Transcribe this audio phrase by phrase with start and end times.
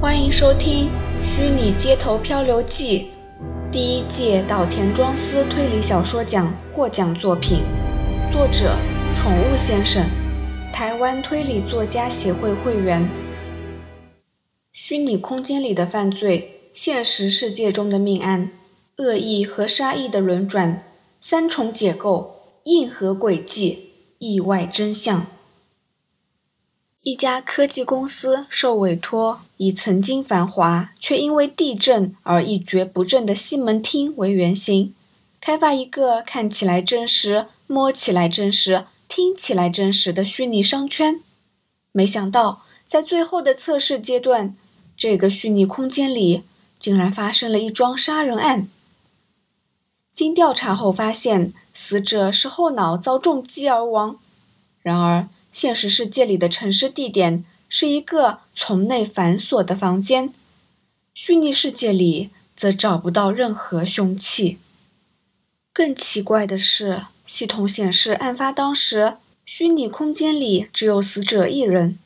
[0.00, 0.88] 欢迎收听
[1.24, 3.08] 《虚拟街头漂流记》
[3.72, 7.62] 第一届岛田庄司推理小说奖获奖作品，
[8.30, 8.76] 作者：
[9.16, 10.04] 宠物先生，
[10.72, 13.10] 台湾推理作家协会会员。
[14.70, 18.52] 虚拟空间里的犯罪，现实世界中的命案，
[18.98, 20.78] 恶意和杀意的轮转，
[21.20, 22.36] 三重解构，
[22.66, 23.90] 硬核诡计，
[24.20, 25.26] 意外真相。
[27.02, 34.92] 一家科技公司受委托，以曾经繁华却因为地震而一蹶不振的西门町为原型，
[35.40, 41.20] 开发一个看起来真实、摸起来真实、听起来真实的虚拟商圈。
[41.92, 44.54] 没想到，在最后的测试阶段，
[44.96, 46.42] 这个虚拟空间里
[46.78, 48.68] 竟然发生了一桩杀人案。
[50.12, 54.18] 经调查后发现，死者是后脑遭重击而亡。
[54.82, 60.32] 然而，现实世界里的城市地点是一个从内反锁的房间，
[61.14, 64.58] 虚拟世界里则找不到任何凶器。
[65.72, 69.14] 更奇怪的是，系统显示案发当时，
[69.44, 71.98] 虚拟空间里只有死者一人。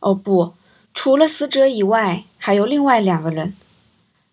[0.00, 0.54] 哦不，
[0.92, 3.56] 除了死者以外，还有另外两个人，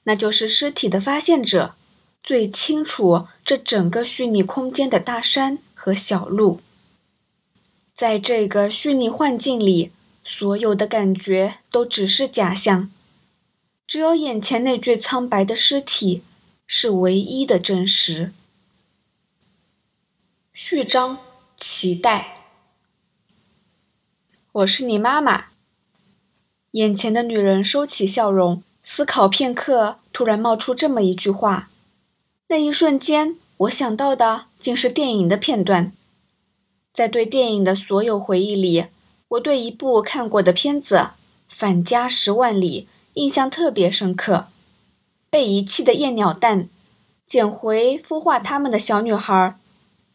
[0.03, 1.75] 那就是尸体的发现者，
[2.21, 6.59] 最清楚这整个虚拟空间的大山和小路。
[7.93, 9.91] 在这个虚拟幻境里，
[10.23, 12.89] 所有的感觉都只是假象，
[13.85, 16.23] 只有眼前那具苍白的尸体
[16.65, 18.31] 是唯一的真实。
[20.53, 21.19] 序章：
[21.55, 22.37] 期待。
[24.51, 25.45] 我是你妈妈。
[26.71, 31.69] 眼前的女人收起笑容，思考片刻，突然冒出这么一句话。
[32.47, 35.93] 那一瞬间，我想到的竟是电影的片段。
[36.93, 38.87] 在对电影的所有回忆里，
[39.29, 40.95] 我对一部看过的片子
[41.47, 42.81] 《返家十万里》
[43.13, 44.47] 印象特别深刻。
[45.29, 46.67] 被遗弃的燕鸟蛋，
[47.25, 49.55] 捡回孵化它们的小女孩，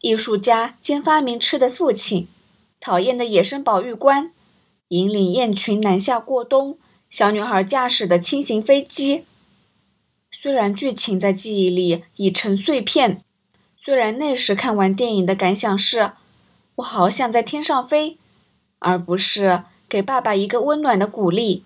[0.01, 2.27] 艺术家兼发明吃的父亲，
[2.79, 4.31] 讨厌的野生保育官，
[4.89, 6.77] 引领雁群南下过冬，
[7.09, 9.23] 小女孩驾驶的轻型飞机。
[10.31, 13.23] 虽然剧情在记忆里已成碎片，
[13.83, 16.11] 虽然那时看完电影的感想是。
[16.77, 18.19] 我好想在天上飞，
[18.77, 21.63] 而不是给爸爸一个温暖的鼓励。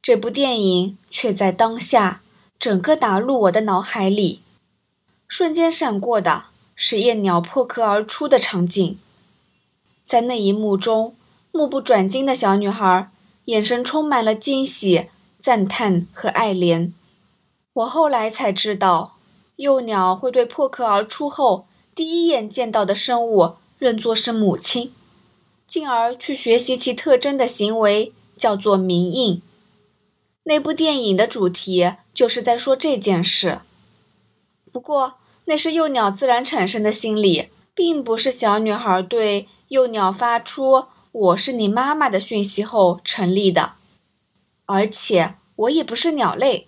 [0.00, 2.22] 这部电影却在当下
[2.58, 4.42] 整个打入我的脑海里，
[5.26, 6.44] 瞬间闪过的
[6.76, 8.96] 是夜鸟破壳而出的场景。
[10.04, 11.16] 在那一幕中，
[11.50, 13.08] 目不转睛的小女孩
[13.46, 15.08] 眼神充满了惊喜、
[15.40, 16.92] 赞叹和爱怜。
[17.72, 19.16] 我后来才知道，
[19.56, 23.56] 幼鸟会对破壳而出后第一眼见到的生物。
[23.80, 24.92] 认作是母亲，
[25.66, 29.40] 进而去学习其特征的行为叫做明印。
[30.42, 33.60] 那部电影的主题就是在说这件事。
[34.70, 35.14] 不过
[35.46, 43.72] 那是幼鸟自然产生的心理，并不是小女孩对幼鸟发出“我是你妈妈”的讯息后成立的。
[44.66, 46.66] 而且我也不是鸟类。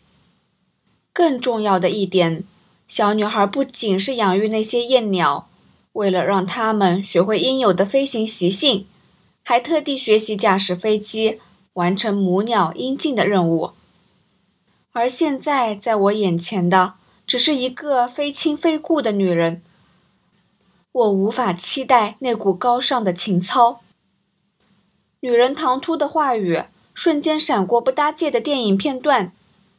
[1.13, 2.43] 更重要的一点，
[2.89, 5.51] 小女孩不仅是养育那些燕鸟。
[5.93, 8.87] 为了让他们学会应有的飞行习性，
[9.43, 11.41] 还特地学习驾驶飞机，
[11.75, 13.73] 完成母鸟应尽的任务。
[14.93, 16.95] 而现在在我眼前的
[17.27, 19.63] 只是一个非亲非故的女人，
[20.93, 23.81] 我无法期待那股高尚的情操。
[25.21, 26.63] 女人唐突的话语，
[26.95, 29.33] 瞬间闪过不搭界的电影片段，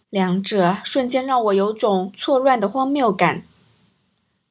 [0.09, 3.44] 两者瞬间让我有种错乱的荒谬感，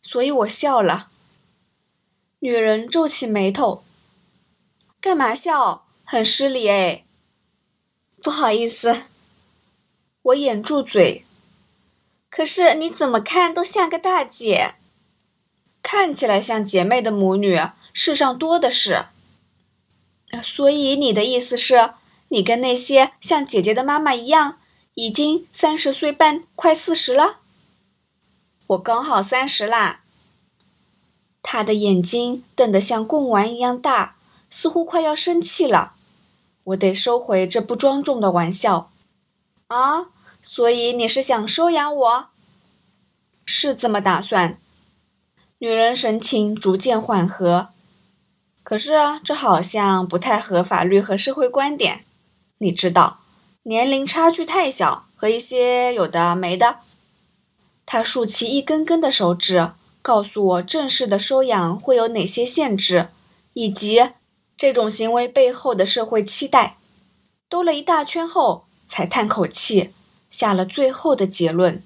[0.02, 1.08] 所以我笑了。
[2.44, 3.84] 女人皱起眉头，
[5.00, 5.86] 干嘛笑？
[6.02, 7.04] 很失礼哎。
[8.20, 9.04] 不好意思，
[10.22, 11.24] 我掩住嘴。
[12.28, 14.74] 可是你怎么看都像个大姐，
[15.84, 17.60] 看起来像姐妹的母女，
[17.92, 19.04] 世上多的是。
[20.42, 21.94] 所以你的意思是，
[22.26, 24.58] 你跟那些像姐姐的妈妈一样，
[24.94, 27.36] 已经三十岁半，快四十了？
[28.66, 30.01] 我刚好三十啦。
[31.42, 34.16] 他的眼睛瞪得像贡丸一样大，
[34.48, 35.94] 似乎快要生气了。
[36.64, 38.90] 我得收回这不庄重的玩笑。
[39.66, 40.06] 啊，
[40.40, 42.26] 所以你是想收养我？
[43.44, 44.58] 是这么打算。
[45.58, 47.70] 女人神情逐渐缓和。
[48.62, 48.92] 可是
[49.24, 52.04] 这好像不太合法律和社会观点。
[52.58, 53.18] 你知道，
[53.64, 56.78] 年龄差距太小和一些有的没的。
[57.84, 59.72] 他竖起一根根的手指。
[60.02, 63.08] 告诉我正式的收养会有哪些限制，
[63.54, 64.10] 以及
[64.56, 66.76] 这种行为背后的社会期待。
[67.48, 69.92] 兜了一大圈后，才叹口气，
[70.28, 71.82] 下了最后的结论。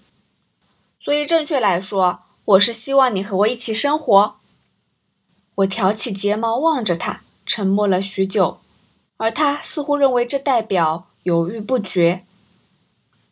[0.98, 4.36] 所以，正确来说，我是希望你和我一起生活。
[5.56, 8.60] 我挑起睫毛望着他，沉默了许久，
[9.18, 12.24] 而他似乎认为这代表犹豫不决。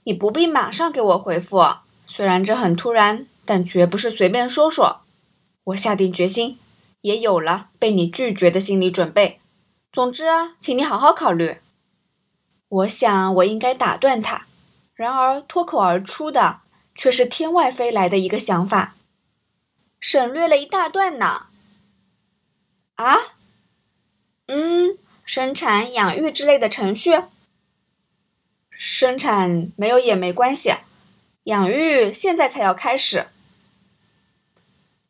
[0.05, 1.63] 你不必马上给我回复，
[2.07, 5.03] 虽然这很突然，但绝不是随便说说。
[5.65, 6.59] 我下定决心，
[7.01, 9.41] 也有了被你拒绝的心理准备。
[9.93, 11.59] 总之啊，请你好好考虑。
[12.69, 14.47] 我想我应该打断他，
[14.95, 16.61] 然而脱口而出的
[16.95, 18.95] 却是天外飞来的一个想法，
[20.01, 21.47] 省略了一大段呢。
[22.97, 23.19] 啊？
[24.47, 27.13] 嗯，生产、养育之类的程序。
[28.71, 30.75] 生产没有也没关系，
[31.45, 33.29] 养育现在才要开始。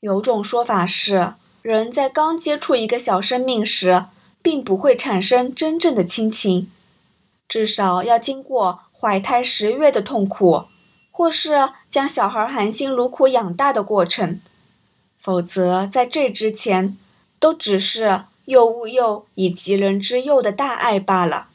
[0.05, 4.05] 有种说法是，人在刚接触一个小生命时，
[4.43, 6.71] 并不会产生真正的亲情，
[7.49, 10.65] 至少要经过怀胎十月的痛苦，
[11.11, 14.43] 或是将小孩含辛茹苦养大的过程，
[15.19, 16.99] 否则在这之前，
[17.39, 21.47] 都只是幼吾幼以及人之幼的大爱罢了。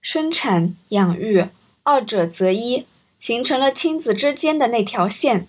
[0.00, 1.46] 生产、养育，
[1.82, 2.86] 二者择一，
[3.18, 5.48] 形成了亲子之间的那条线。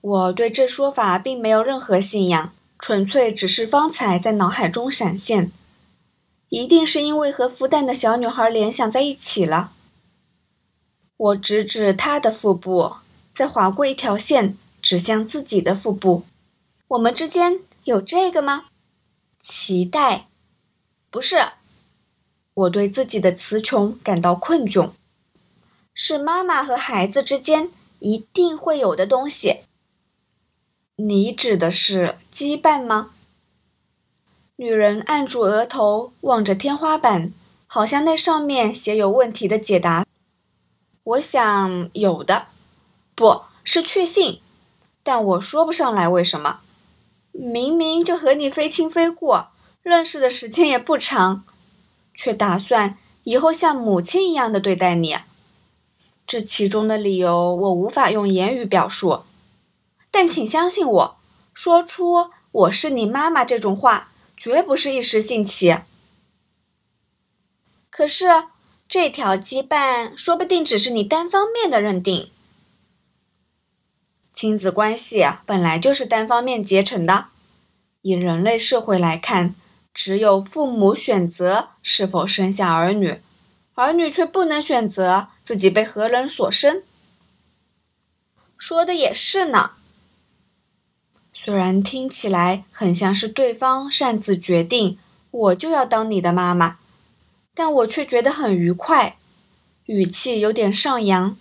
[0.00, 5.52] 我对这说法并没有任何信仰，纯粹只是方才在脑海中闪现。
[6.48, 9.72] 一定是因为和孵蛋的小女孩联想在一起了。
[11.16, 12.94] 我指指她的腹部，
[13.34, 16.24] 再划过一条线，指向自己的腹部。
[16.88, 18.64] 我们之间有这个吗？
[19.38, 20.28] 期待？
[21.10, 21.36] 不是。
[22.54, 24.90] 我对自己的词穷感到困窘。
[25.94, 27.70] 是妈妈和孩子之间
[28.00, 29.60] 一定会有的东西。
[31.02, 33.12] 你指的是羁绊吗？
[34.56, 37.32] 女人按住额头，望着天花板，
[37.66, 40.04] 好像那上面写有问题的解答。
[41.02, 42.48] 我想有的，
[43.14, 44.40] 不是确信，
[45.02, 46.60] 但我说不上来为什么。
[47.32, 49.34] 明明就和你非亲非故，
[49.82, 51.44] 认识的时间也不长，
[52.12, 55.16] 却打算以后像母亲一样的对待你。
[56.26, 59.20] 这其中的理由我无法用言语表述。
[60.10, 61.20] 但请相信我，
[61.54, 65.78] 说出“我是你妈妈”这种话，绝不是一时兴起。
[67.90, 68.44] 可是，
[68.88, 72.30] 这条羁绊说不定只是你单方面的认定。
[74.32, 77.26] 亲子关系本来就是单方面结成的。
[78.02, 79.54] 以人类社会来看，
[79.92, 83.20] 只有父母选择是否生下儿女，
[83.74, 86.82] 儿女却不能选择自己被何人所生。
[88.56, 89.72] 说的也是呢。
[91.42, 94.98] 虽然听起来很像是对方擅自决定
[95.30, 96.76] 我就要当你的妈妈，
[97.54, 99.16] 但我却觉得很愉快，
[99.86, 101.34] 语气有点上扬。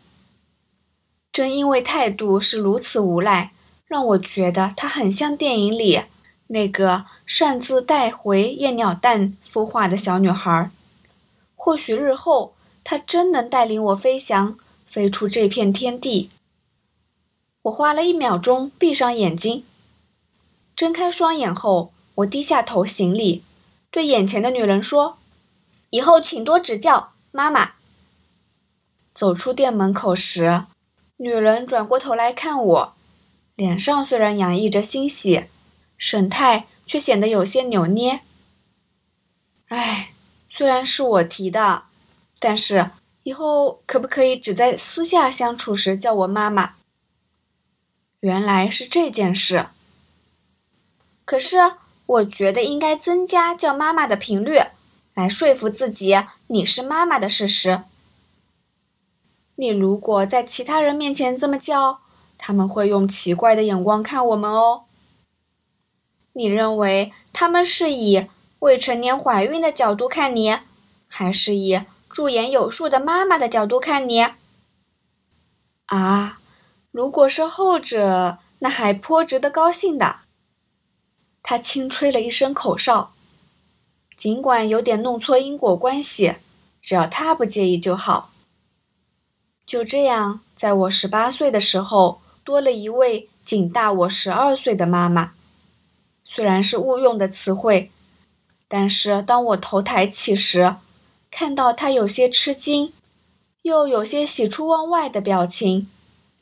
[1.33, 3.51] 正因为态度是如此无赖，
[3.87, 6.03] 让我觉得她很像电影里
[6.47, 10.71] 那个擅自带回夜鸟蛋孵化的小女孩。
[11.55, 12.53] 或许日后
[12.85, 16.29] 她真能带领我飞翔，飞出这片天地。
[17.63, 19.65] 我花了一秒钟闭上眼睛。
[20.79, 23.43] 睁开双眼后，我低下头行礼，
[23.91, 25.17] 对眼前的女人说
[25.91, 27.73] ：“以后请多指教，妈妈。”
[29.13, 30.63] 走出店门口时，
[31.17, 32.93] 女人转过头来看我，
[33.55, 35.47] 脸上虽然洋溢着欣喜，
[35.97, 38.21] 神态却显得有些扭捏。
[39.67, 40.13] 唉，
[40.49, 41.83] 虽然是我提的，
[42.39, 42.91] 但是
[43.23, 46.75] 以后可不可以只在私下相处时叫我妈妈？
[48.21, 49.67] 原来是这件事。
[51.29, 51.57] 可是，
[52.07, 54.61] 我觉得应该增加叫妈妈的频率，
[55.13, 57.83] 来说服自己你是妈妈的事实。
[59.53, 61.99] 你如果在其他人面前这么叫，
[62.39, 64.85] 他们会用奇怪的眼光看我们哦。
[66.33, 70.57] 你认为他们是以未成年怀孕的角度看你，
[71.07, 74.25] 还是以驻颜有术的妈妈的角度看你？
[75.85, 76.39] 啊，
[76.89, 80.21] 如果是后者，那还颇值得高兴的。
[81.49, 83.11] 他轻吹了一声口哨，
[84.15, 86.35] 尽管有点弄错因果关系，
[86.79, 88.29] 只要他不介意就好。
[89.65, 95.31] 就这样，在我十八岁的时候，多了一位仅大我十二岁的妈妈。
[96.23, 97.89] 虽然是误用的词汇，
[98.67, 100.75] 但是当我头抬起时，
[101.31, 102.93] 看到他有些吃惊，
[103.63, 105.89] 又有些喜出望外的表情，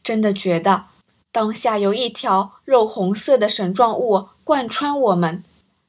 [0.04, 0.88] 真的觉得。
[1.32, 5.44] 当下有一条肉红色的绳状物贯穿我们，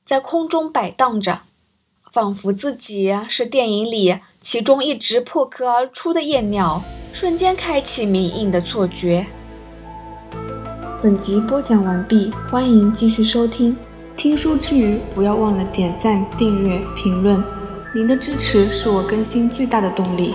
[0.04, 1.40] 在空中摆荡着，
[2.12, 9.26] 仿佛自己是电影里其中一只破壳而出的夜鸟，瞬间开启明印的错觉。
[11.00, 13.76] 本集播讲完毕，欢迎继续收听。
[14.16, 17.42] 听书之余，不要忘了点赞、订阅、评论，
[17.95, 20.35] 您的支持是我更新最大的动力。